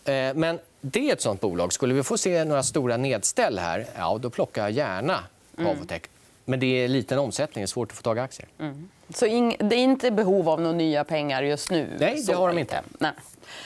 Eh, 0.05 0.33
men 0.35 0.59
det 0.81 1.09
är 1.09 1.13
ett 1.13 1.21
sånt 1.21 1.41
bolag. 1.41 1.73
Skulle 1.73 1.93
vi 1.93 2.03
få 2.03 2.17
se 2.17 2.43
några 2.43 2.63
stora 2.63 2.97
nedställ 2.97 3.59
här, 3.59 3.85
ja, 3.97 4.17
då 4.21 4.29
plockar 4.29 4.61
jag 4.61 4.71
gärna 4.71 5.23
Cavotec. 5.57 5.89
Mm. 5.89 6.09
Men 6.49 6.59
det 6.59 6.83
är 6.83 6.87
liten 6.87 7.19
omsättning, 7.19 7.61
det 7.61 7.65
är 7.65 7.67
svårt 7.67 7.91
att 7.91 7.97
få 7.97 8.01
tag 8.01 8.17
i 8.17 8.19
aktier. 8.19 8.47
Mm. 8.59 8.89
Så 9.09 9.25
det 9.59 9.75
är 9.75 9.83
inte 9.83 10.11
behov 10.11 10.49
av 10.49 10.61
några 10.61 10.75
nya 10.75 11.03
pengar 11.03 11.43
just 11.43 11.71
nu? 11.71 11.97
Nej, 11.99 12.23
det 12.27 12.33
har 12.33 12.47
de 12.47 12.57
inte. 12.57 12.81
Nej. 12.97 13.11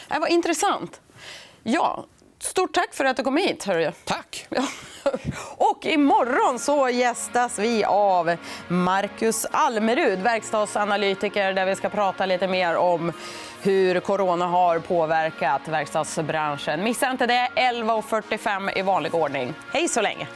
Det 0.08 0.20
var 0.20 0.28
intressant. 0.28 1.02
Ja, 1.64 2.06
Stort 2.40 2.74
tack 2.74 2.94
för 2.94 3.06
att 3.06 3.18
du 3.18 3.24
kom 3.24 3.38
hit. 3.38 3.64
Hörru. 3.64 3.92
Tack. 4.04 4.48
Och 5.58 5.86
imorgon 5.86 6.60
så 6.60 6.90
gästas 6.90 7.60
vi 7.60 7.84
av 7.84 8.36
Marcus 8.68 9.46
Almerud, 9.52 10.20
verkstadsanalytiker 10.20 11.54
där 11.54 11.66
vi 11.66 11.76
ska 11.76 11.90
prata 11.90 12.26
lite 12.26 12.48
mer 12.48 12.76
om 12.76 13.12
hur 13.62 14.00
corona 14.00 14.48
har 14.48 14.80
påverkat 14.80 15.68
verkstadsbranschen. 15.68 16.84
Missa 16.84 17.12
inte 17.12 17.26
det, 17.26 17.50
11.45 17.56 18.78
i 18.78 18.82
vanlig 18.82 19.16
ordning. 19.16 19.54
Hej 19.72 19.88
så 19.88 20.02
länge! 20.02 20.28